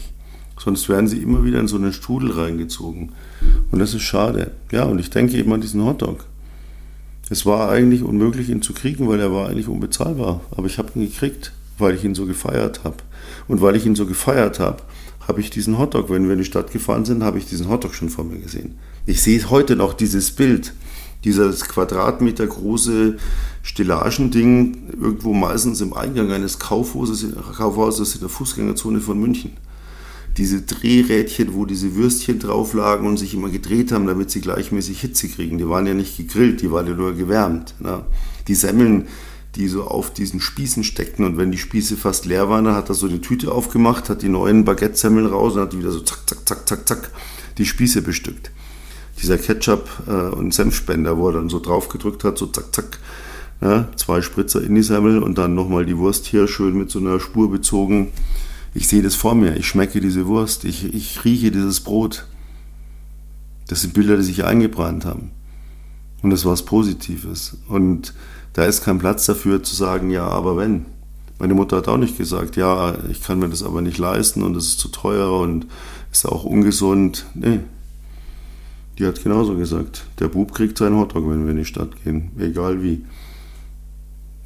[0.58, 3.12] Sonst werden sie immer wieder in so einen Strudel reingezogen.
[3.70, 4.52] Und das ist schade.
[4.70, 6.24] Ja, und ich denke eben an diesen Hotdog.
[7.28, 10.40] Es war eigentlich unmöglich, ihn zu kriegen, weil er war eigentlich unbezahlbar.
[10.52, 12.98] Aber ich habe ihn gekriegt, weil ich ihn so gefeiert habe.
[13.48, 14.82] Und weil ich ihn so gefeiert habe,
[15.26, 17.94] habe ich diesen Hotdog, wenn wir in die Stadt gefahren sind, habe ich diesen Hotdog
[17.94, 18.78] schon vor mir gesehen.
[19.04, 20.72] Ich sehe heute noch dieses Bild
[21.26, 23.16] dieses Quadratmeter große
[23.62, 29.52] Stellagending irgendwo meistens im Eingang eines Kaufhauses, Kaufhauses in der Fußgängerzone von München.
[30.36, 35.00] Diese Drehrädchen, wo diese Würstchen drauf lagen und sich immer gedreht haben, damit sie gleichmäßig
[35.00, 35.58] Hitze kriegen.
[35.58, 37.74] Die waren ja nicht gegrillt, die waren ja nur gewärmt.
[37.80, 38.04] Ne?
[38.46, 39.08] Die Semmeln,
[39.56, 42.88] die so auf diesen Spießen steckten und wenn die Spieße fast leer waren, dann hat
[42.88, 46.00] er so eine Tüte aufgemacht, hat die neuen Baguette-Semmeln raus und hat die wieder so
[46.00, 47.10] zack, zack, zack, zack, zack
[47.58, 48.52] die Spieße bestückt
[49.22, 52.98] dieser Ketchup äh, und Senfspender, wo er dann so drauf gedrückt hat, so zack, zack,
[53.60, 56.98] ja, zwei Spritzer in die Semmel und dann nochmal die Wurst hier schön mit so
[56.98, 58.12] einer Spur bezogen.
[58.74, 62.26] Ich sehe das vor mir, ich schmecke diese Wurst, ich, ich rieche dieses Brot.
[63.68, 65.30] Das sind Bilder, die sich eingebrannt haben.
[66.22, 67.56] Und das war was Positives.
[67.68, 68.14] Und
[68.52, 70.86] da ist kein Platz dafür zu sagen, ja, aber wenn.
[71.38, 74.56] Meine Mutter hat auch nicht gesagt, ja, ich kann mir das aber nicht leisten und
[74.56, 75.66] es ist zu teuer und
[76.10, 77.26] ist auch ungesund.
[77.34, 77.60] Nee,
[78.98, 82.30] die hat genauso gesagt, der Bub kriegt seinen Hotdog, wenn wir in die Stadt gehen,
[82.38, 83.04] egal wie.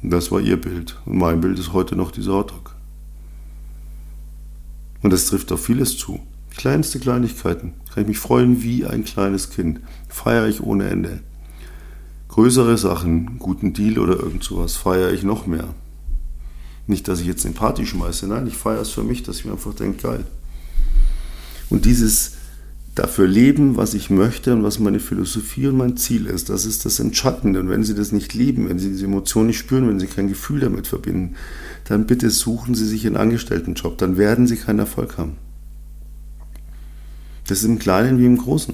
[0.03, 0.99] Das war ihr Bild.
[1.05, 2.75] Und mein Bild ist heute noch dieser Hotdog.
[5.03, 6.19] Und das trifft auf vieles zu.
[6.55, 7.73] Kleinste Kleinigkeiten.
[7.93, 9.79] Kann ich mich freuen wie ein kleines Kind.
[10.09, 11.21] Feiere ich ohne Ende.
[12.29, 15.75] Größere Sachen, guten Deal oder irgend sowas, feiere ich noch mehr.
[16.87, 19.45] Nicht, dass ich jetzt eine Party schmeiße, nein, ich feiere es für mich, dass ich
[19.45, 20.25] mir einfach denke, geil.
[21.69, 22.37] Und dieses
[22.95, 26.49] dafür leben, was ich möchte und was meine Philosophie und mein Ziel ist.
[26.49, 27.59] Das ist das Entscheidende.
[27.59, 30.27] Und wenn Sie das nicht lieben, wenn Sie diese Emotion nicht spüren, wenn Sie kein
[30.27, 31.35] Gefühl damit verbinden,
[31.85, 33.97] dann bitte suchen Sie sich einen Angestelltenjob.
[33.97, 35.37] Dann werden Sie keinen Erfolg haben.
[37.47, 38.73] Das ist im Kleinen wie im Großen.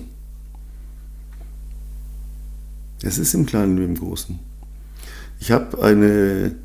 [3.04, 4.40] Es ist im Kleinen wie im Großen.
[5.40, 6.56] Ich habe eine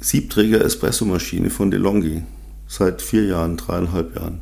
[0.00, 2.24] Siebträger-Espressomaschine von DeLonghi
[2.66, 4.40] seit vier Jahren, dreieinhalb Jahren.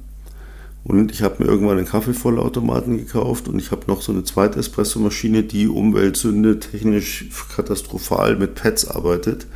[0.82, 4.58] Und ich habe mir irgendwann einen Kaffeevollautomaten gekauft und ich habe noch so eine zweite
[4.58, 9.46] Espressomaschine, die Umweltsünde technisch katastrophal mit Pads arbeitet.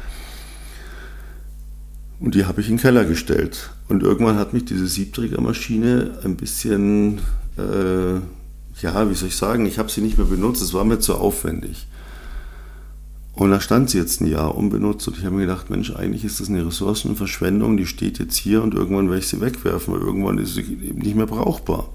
[2.20, 3.70] Und die habe ich in den Keller gestellt.
[3.88, 7.18] Und irgendwann hat mich diese Siebträgermaschine ein bisschen,
[7.58, 8.14] äh,
[8.82, 11.14] ja, wie soll ich sagen, ich habe sie nicht mehr benutzt, es war mir zu
[11.14, 11.86] aufwendig.
[13.36, 16.24] Und da stand sie jetzt ein Jahr unbenutzt und ich habe mir gedacht, Mensch, eigentlich
[16.24, 20.02] ist das eine Ressourcenverschwendung, die steht jetzt hier und irgendwann werde ich sie wegwerfen, weil
[20.02, 21.88] irgendwann ist sie eben nicht mehr brauchbar.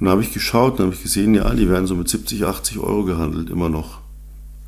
[0.00, 2.44] Und da habe ich geschaut und habe ich gesehen, ja, die werden so mit 70,
[2.44, 4.00] 80 Euro gehandelt, immer noch.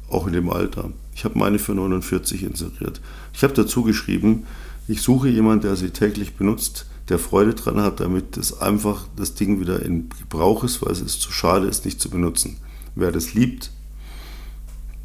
[0.09, 0.91] Auch in dem Alter.
[1.17, 3.01] Ich habe meine für 49 inseriert.
[3.35, 4.45] Ich habe dazu geschrieben,
[4.87, 9.35] ich suche jemanden, der sie täglich benutzt, der Freude dran hat, damit das einfach das
[9.35, 12.59] Ding wieder in Gebrauch ist, weil es ist zu schade ist, nicht zu benutzen.
[12.95, 13.73] Wer das liebt,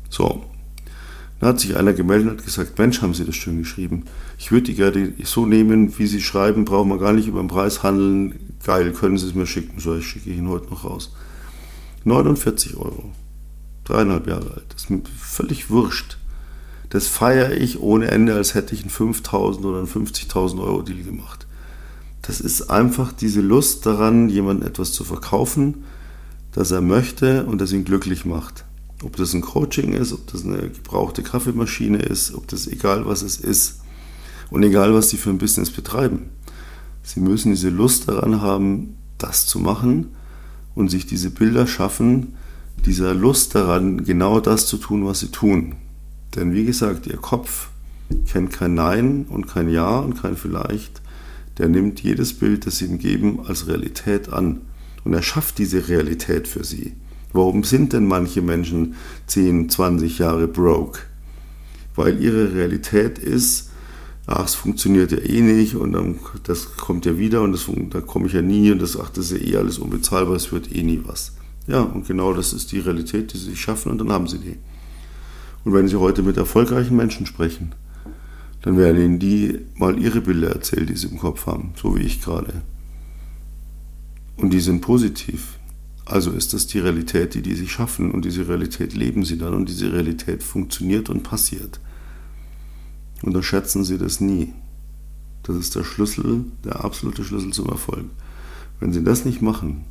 [0.09, 0.45] so,
[1.41, 4.05] da hat sich einer gemeldet und hat gesagt, Mensch, haben Sie das schön geschrieben.
[4.37, 7.47] Ich würde die gerne so nehmen, wie Sie schreiben, brauchen wir gar nicht über den
[7.47, 8.35] Preis handeln.
[8.63, 9.79] Geil, können Sie es mir schicken?
[9.79, 11.11] So, ich schicke ihn heute noch raus.
[12.03, 13.11] 49 Euro.
[13.85, 14.65] Dreieinhalb Jahre alt.
[14.69, 16.17] Das ist mir völlig wurscht.
[16.91, 21.01] Das feiere ich ohne Ende, als hätte ich einen 5000 oder einen 50.000 Euro Deal
[21.01, 21.47] gemacht.
[22.21, 25.85] Das ist einfach diese Lust daran, jemandem etwas zu verkaufen,
[26.51, 28.63] das er möchte und das ihn glücklich macht.
[29.03, 33.23] Ob das ein Coaching ist, ob das eine gebrauchte Kaffeemaschine ist, ob das egal was
[33.23, 33.81] es ist
[34.51, 36.29] und egal was sie für ein Business betreiben.
[37.03, 40.09] Sie müssen diese Lust daran haben, das zu machen
[40.75, 42.35] und sich diese Bilder schaffen,
[42.85, 45.75] dieser Lust daran, genau das zu tun, was sie tun.
[46.35, 47.69] Denn wie gesagt, ihr Kopf
[48.31, 51.01] kennt kein Nein und kein Ja und kein Vielleicht.
[51.57, 54.61] Der nimmt jedes Bild, das sie ihm geben, als Realität an.
[55.03, 56.93] Und er schafft diese Realität für sie.
[57.33, 58.95] Warum sind denn manche Menschen
[59.27, 60.99] 10, 20 Jahre broke?
[61.95, 63.69] Weil ihre Realität ist,
[64.27, 68.01] ach, es funktioniert ja eh nicht und dann, das kommt ja wieder und das, da
[68.01, 70.73] komme ich ja nie und das, ach, das ist ja eh alles unbezahlbar, es wird
[70.75, 71.33] eh nie was.
[71.67, 74.39] Ja, und genau das ist die Realität, die sie sich schaffen und dann haben sie
[74.39, 74.57] die.
[75.63, 77.73] Und wenn Sie heute mit erfolgreichen Menschen sprechen,
[78.61, 82.01] dann werden Ihnen die mal ihre Bilder erzählt, die sie im Kopf haben, so wie
[82.01, 82.61] ich gerade.
[84.37, 85.59] Und die sind positiv.
[86.05, 89.53] Also ist das die Realität, die die sich schaffen und diese Realität leben sie dann
[89.53, 91.79] und diese Realität funktioniert und passiert.
[93.23, 94.53] Unterschätzen Sie das nie.
[95.43, 98.05] Das ist der Schlüssel, der absolute Schlüssel zum Erfolg.
[98.79, 99.85] Wenn Sie das nicht machen,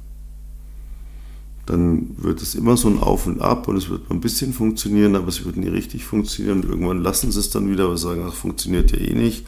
[1.67, 5.15] dann wird es immer so ein Auf und Ab und es wird ein bisschen funktionieren,
[5.15, 6.63] aber es wird nie richtig funktionieren.
[6.63, 9.47] Und irgendwann lassen Sie es dann wieder, weil Sie sagen, ach, funktioniert ja eh nicht.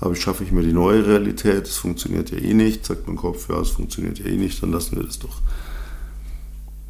[0.00, 3.48] Aber schaffe ich mir die neue Realität, es funktioniert ja eh nicht, sagt mein Kopf,
[3.48, 5.40] ja, es funktioniert ja eh nicht, dann lassen wir das doch.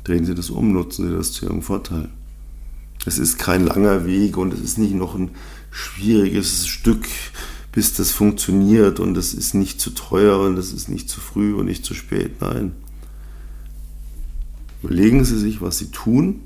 [0.04, 2.10] Drehen Sie das um, nutzen Sie das zu Ihrem Vorteil.
[3.06, 5.30] Es ist kein langer Weg und es ist nicht noch ein
[5.70, 7.06] schwieriges Stück,
[7.72, 11.54] bis das funktioniert und es ist nicht zu teuer und es ist nicht zu früh
[11.54, 12.40] und nicht zu spät.
[12.40, 12.72] Nein.
[14.82, 16.42] Überlegen Sie sich, was Sie tun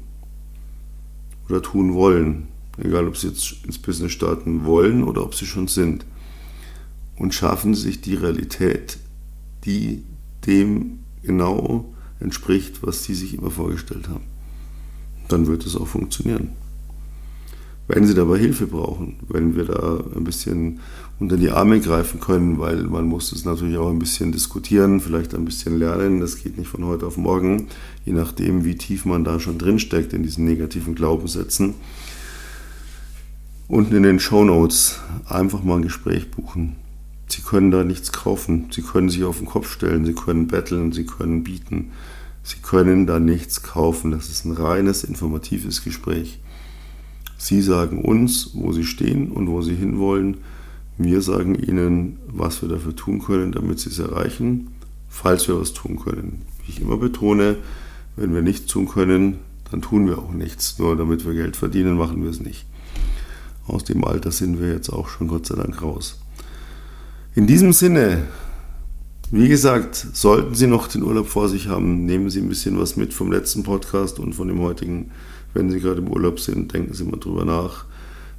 [1.48, 2.48] oder tun wollen.
[2.78, 6.06] Egal, ob Sie jetzt ins Business starten wollen oder ob Sie schon sind.
[7.16, 8.98] Und schaffen Sie sich die Realität,
[9.64, 10.04] die
[10.46, 14.24] dem genau entspricht, was sie sich immer vorgestellt haben.
[15.28, 16.50] Dann wird es auch funktionieren.
[17.88, 20.80] Wenn Sie dabei Hilfe brauchen, wenn wir da ein bisschen
[21.18, 25.34] unter die Arme greifen können, weil man muss es natürlich auch ein bisschen diskutieren, vielleicht
[25.34, 27.68] ein bisschen lernen, das geht nicht von heute auf morgen,
[28.04, 31.74] je nachdem, wie tief man da schon drinsteckt in diesen negativen Glaubenssätzen.
[33.68, 36.76] Unten in den Show Notes einfach mal ein Gespräch buchen.
[37.28, 38.68] Sie können da nichts kaufen.
[38.70, 41.92] Sie können sich auf den Kopf stellen, Sie können betteln, Sie können bieten.
[42.42, 44.10] Sie können da nichts kaufen.
[44.10, 46.40] Das ist ein reines informatives Gespräch.
[47.36, 50.38] Sie sagen uns, wo Sie stehen und wo Sie hinwollen.
[50.96, 54.68] Wir sagen Ihnen, was wir dafür tun können, damit Sie es erreichen,
[55.08, 56.42] falls wir was tun können.
[56.64, 57.56] Wie ich immer betone,
[58.16, 59.38] wenn wir nichts tun können,
[59.70, 60.78] dann tun wir auch nichts.
[60.78, 62.66] Nur damit wir Geld verdienen, machen wir es nicht.
[63.66, 66.18] Aus dem Alter sind wir jetzt auch schon Gott sei Dank raus.
[67.38, 68.22] In diesem Sinne,
[69.30, 72.96] wie gesagt, sollten Sie noch den Urlaub vor sich haben, nehmen Sie ein bisschen was
[72.96, 75.12] mit vom letzten Podcast und von dem heutigen.
[75.54, 77.84] Wenn Sie gerade im Urlaub sind, denken Sie mal drüber nach.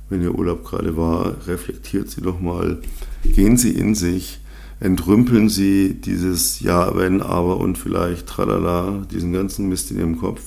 [0.10, 2.80] Wenn Ihr Urlaub gerade war, reflektiert Sie doch mal.
[3.24, 4.42] Gehen Sie in sich.
[4.82, 10.42] entrümpeln Sie dieses Ja, wenn, aber und vielleicht, tralala, diesen ganzen Mist in Ihrem Kopf.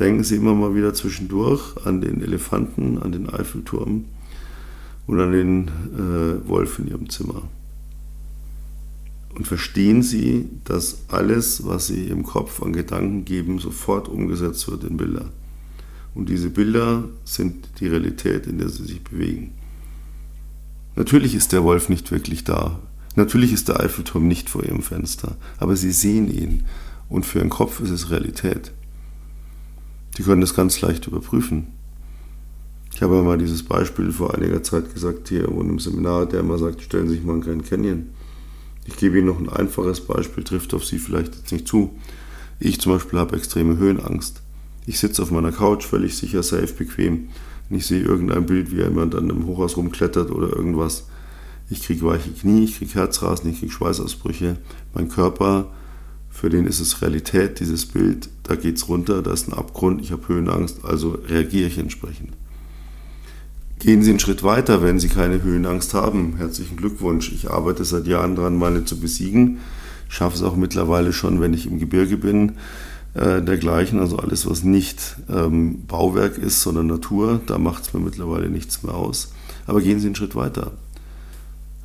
[0.00, 4.06] Denken Sie immer mal wieder zwischendurch an den Elefanten, an den Eiffelturm
[5.12, 7.42] und an den äh, Wolf in Ihrem Zimmer.
[9.34, 14.84] Und verstehen Sie, dass alles, was Sie im Kopf an Gedanken geben, sofort umgesetzt wird
[14.84, 15.26] in Bilder.
[16.14, 19.52] Und diese Bilder sind die Realität, in der Sie sich bewegen.
[20.96, 22.78] Natürlich ist der Wolf nicht wirklich da.
[23.14, 25.36] Natürlich ist der Eiffelturm nicht vor Ihrem Fenster.
[25.58, 26.64] Aber Sie sehen ihn.
[27.10, 28.72] Und für Ihren Kopf ist es Realität.
[30.16, 31.66] Sie können das ganz leicht überprüfen.
[32.94, 36.58] Ich habe mal dieses Beispiel vor einiger Zeit gesagt hier in einem Seminar, der immer
[36.58, 38.08] sagt, stellen Sie sich mal einen Grand Canyon.
[38.84, 41.90] Ich gebe Ihnen noch ein einfaches Beispiel, trifft auf Sie vielleicht jetzt nicht zu.
[42.60, 44.42] Ich zum Beispiel habe extreme Höhenangst.
[44.86, 47.28] Ich sitze auf meiner Couch, völlig sicher, safe, bequem.
[47.70, 51.06] Und ich sehe irgendein Bild, wie jemand an einem Hochhaus rumklettert oder irgendwas.
[51.70, 54.58] Ich kriege weiche Knie, ich kriege Herzrasen, ich kriege Schweißausbrüche.
[54.94, 55.72] Mein Körper,
[56.28, 58.28] für den ist es Realität, dieses Bild.
[58.42, 62.32] Da geht es runter, da ist ein Abgrund, ich habe Höhenangst, also reagiere ich entsprechend.
[63.82, 66.36] Gehen Sie einen Schritt weiter, wenn Sie keine Höhenangst haben.
[66.38, 67.32] Herzlichen Glückwunsch.
[67.32, 69.58] Ich arbeite seit Jahren daran, meine zu besiegen.
[70.08, 72.52] Schaffe es auch mittlerweile schon, wenn ich im Gebirge bin,
[73.14, 73.98] äh, dergleichen.
[73.98, 78.84] Also alles, was nicht ähm, Bauwerk ist, sondern Natur, da macht es mir mittlerweile nichts
[78.84, 79.32] mehr aus.
[79.66, 80.70] Aber gehen Sie einen Schritt weiter.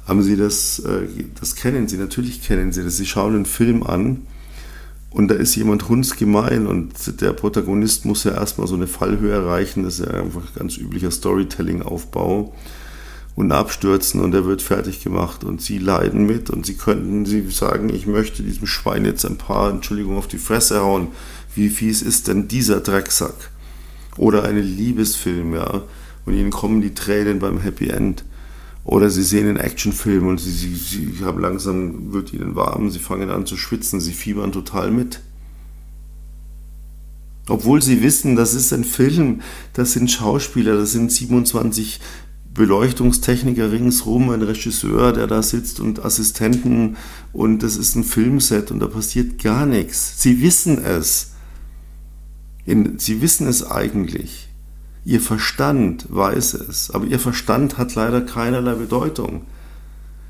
[0.06, 1.08] Haben Sie das, äh,
[1.40, 2.98] das kennen Sie, natürlich kennen Sie das.
[2.98, 4.28] Sie schauen einen Film an
[5.10, 9.84] und da ist jemand hundsgemein und der Protagonist muss ja erstmal so eine Fallhöhe erreichen.
[9.84, 12.54] Das ist ja einfach ganz üblicher Storytelling-Aufbau
[13.36, 17.50] und abstürzen und er wird fertig gemacht und sie leiden mit und sie könnten sie
[17.50, 21.10] sagen, ich möchte diesem Schwein jetzt ein paar, Entschuldigung, auf die Fresse hauen.
[21.56, 23.52] Wie fies ist denn dieser Drecksack?
[24.18, 25.84] Oder einen Liebesfilm, ja,
[26.26, 28.24] und ihnen kommen die Tränen beim Happy End.
[28.88, 33.00] Oder sie sehen einen Actionfilm und sie, sie, sie haben langsam, wird ihnen warm, sie
[33.00, 35.20] fangen an zu schwitzen, sie fiebern total mit.
[37.50, 39.42] Obwohl sie wissen, das ist ein Film,
[39.74, 42.00] das sind Schauspieler, das sind 27
[42.54, 46.96] Beleuchtungstechniker ringsrum, ein Regisseur, der da sitzt und Assistenten
[47.34, 50.22] und das ist ein Filmset und da passiert gar nichts.
[50.22, 51.34] Sie wissen es.
[52.66, 54.47] In, sie wissen es eigentlich.
[55.08, 59.46] Ihr Verstand weiß es, aber ihr Verstand hat leider keinerlei Bedeutung.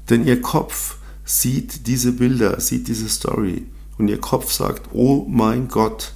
[0.07, 3.65] Denn ihr Kopf sieht diese Bilder, sieht diese Story
[3.97, 6.13] und ihr Kopf sagt, oh mein Gott,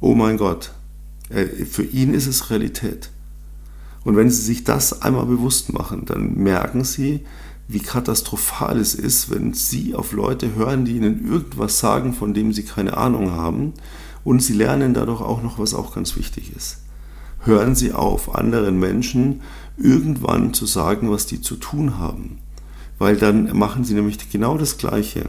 [0.00, 0.72] oh mein Gott,
[1.28, 3.10] äh, für ihn ist es Realität.
[4.04, 7.26] Und wenn Sie sich das einmal bewusst machen, dann merken Sie,
[7.68, 12.54] wie katastrophal es ist, wenn Sie auf Leute hören, die Ihnen irgendwas sagen, von dem
[12.54, 13.74] Sie keine Ahnung haben.
[14.24, 16.83] Und Sie lernen dadurch auch noch, was auch ganz wichtig ist
[17.44, 19.40] hören Sie auf, anderen Menschen
[19.76, 22.38] irgendwann zu sagen, was die zu tun haben.
[22.98, 25.26] Weil dann machen sie nämlich genau das Gleiche.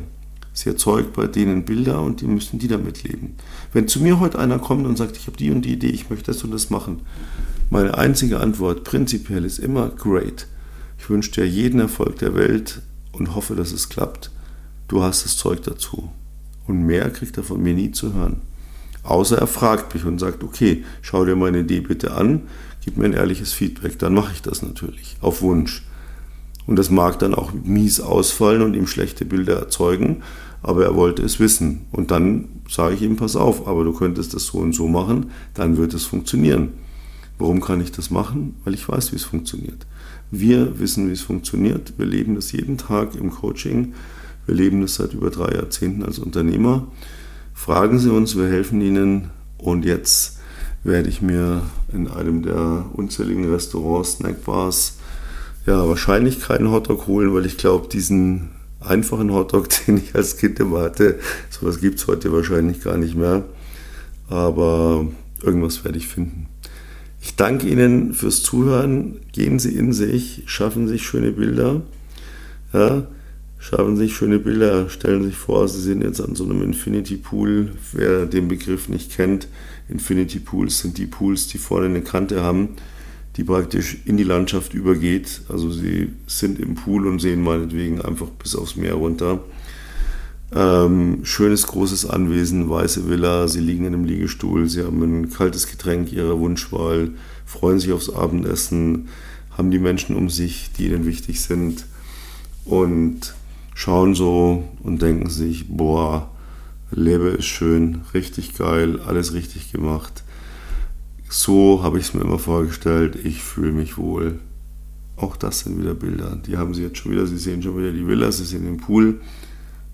[0.53, 3.35] Sie erzeugt bei denen Bilder und die müssen die damit leben.
[3.73, 6.09] Wenn zu mir heute einer kommt und sagt, ich habe die und die Idee, ich
[6.09, 7.01] möchte das und das machen,
[7.69, 10.47] meine einzige Antwort prinzipiell ist immer great.
[10.99, 14.31] Ich wünsche dir jeden Erfolg der Welt und hoffe, dass es klappt.
[14.87, 16.09] Du hast das Zeug dazu.
[16.67, 18.41] Und mehr kriegt er von mir nie zu hören.
[19.05, 22.41] Außer er fragt mich und sagt, okay, schau dir meine Idee bitte an,
[22.83, 23.99] gib mir ein ehrliches Feedback.
[23.99, 25.83] Dann mache ich das natürlich, auf Wunsch.
[26.65, 30.23] Und das mag dann auch mies ausfallen und ihm schlechte Bilder erzeugen,
[30.63, 31.85] aber er wollte es wissen.
[31.91, 35.29] Und dann sage ich ihm, pass auf, aber du könntest das so und so machen,
[35.53, 36.69] dann wird es funktionieren.
[37.37, 38.55] Warum kann ich das machen?
[38.63, 39.85] Weil ich weiß, wie es funktioniert.
[40.31, 41.93] Wir wissen, wie es funktioniert.
[41.97, 43.93] Wir leben das jeden Tag im Coaching.
[44.47, 46.87] Wir leben das seit über drei Jahrzehnten als Unternehmer.
[47.55, 49.31] Fragen Sie uns, wir helfen Ihnen.
[49.57, 50.37] Und jetzt
[50.83, 54.97] werde ich mir in einem der unzähligen Restaurants, Snackbars,
[55.65, 60.59] ja, wahrscheinlich keinen Hotdog holen, weil ich glaube, diesen einfachen Hotdog, den ich als Kind
[60.59, 61.17] immer hatte,
[61.49, 63.45] sowas gibt es heute wahrscheinlich gar nicht mehr.
[64.27, 65.07] Aber
[65.41, 66.47] irgendwas werde ich finden.
[67.21, 69.21] Ich danke Ihnen fürs Zuhören.
[69.31, 71.81] Gehen Sie in sich, schaffen sich schöne Bilder.
[72.73, 73.07] Ja,
[73.57, 77.71] schaffen sich schöne Bilder, stellen sich vor, sie sind jetzt an so einem Infinity Pool.
[77.93, 79.47] Wer den Begriff nicht kennt,
[79.89, 82.69] Infinity Pools sind die Pools, die vorne eine Kante haben,
[83.37, 85.41] die praktisch in die Landschaft übergeht.
[85.49, 89.43] Also sie sind im Pool und sehen meinetwegen einfach bis aufs Meer runter.
[90.53, 95.67] Ähm, schönes großes Anwesen, weiße Villa, sie liegen in einem Liegestuhl, sie haben ein kaltes
[95.67, 97.11] Getränk ihrer Wunschwahl,
[97.45, 99.09] freuen sich aufs Abendessen,
[99.57, 101.85] haben die Menschen um sich, die ihnen wichtig sind.
[102.63, 103.33] Und
[103.75, 106.31] schauen so und denken sich, boah,
[106.89, 110.23] Lebe ist schön, richtig geil, alles richtig gemacht.
[111.29, 114.39] So habe ich es mir immer vorgestellt, ich fühle mich wohl.
[115.17, 116.37] Auch das sind wieder Bilder.
[116.47, 117.25] Die haben Sie jetzt schon wieder.
[117.25, 119.21] Sie sehen schon wieder die Villa, Sie sehen den Pool.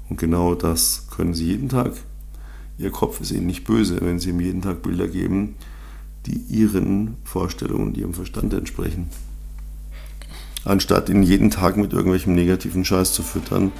[0.10, 1.94] Und genau das können Sie jeden Tag.
[2.78, 5.56] Ihr Kopf ist Ihnen nicht böse, wenn Sie ihm jeden Tag Bilder geben,
[6.26, 9.10] die Ihren Vorstellungen und Ihrem Verstand entsprechen.
[10.66, 13.72] Anstatt ihn jeden Tag mit irgendwelchem negativen Scheiß zu füttern,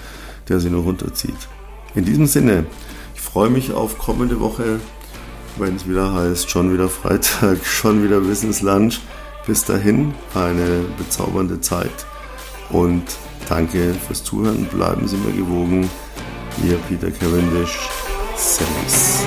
[0.50, 1.48] der Sie nur runterzieht.
[1.94, 2.66] In diesem Sinne,
[3.16, 4.80] ich freue mich auf kommende Woche,
[5.58, 9.00] wenn es wieder heißt, schon wieder Freitag, schon wieder Business Lunch.
[9.48, 12.06] Bis dahin eine bezaubernde Zeit
[12.70, 13.04] und
[13.50, 14.66] danke fürs Zuhören.
[14.66, 15.90] Bleiben Sie mir gewogen.
[16.64, 17.90] Ihr Peter Cavendish.
[18.36, 19.24] Servus.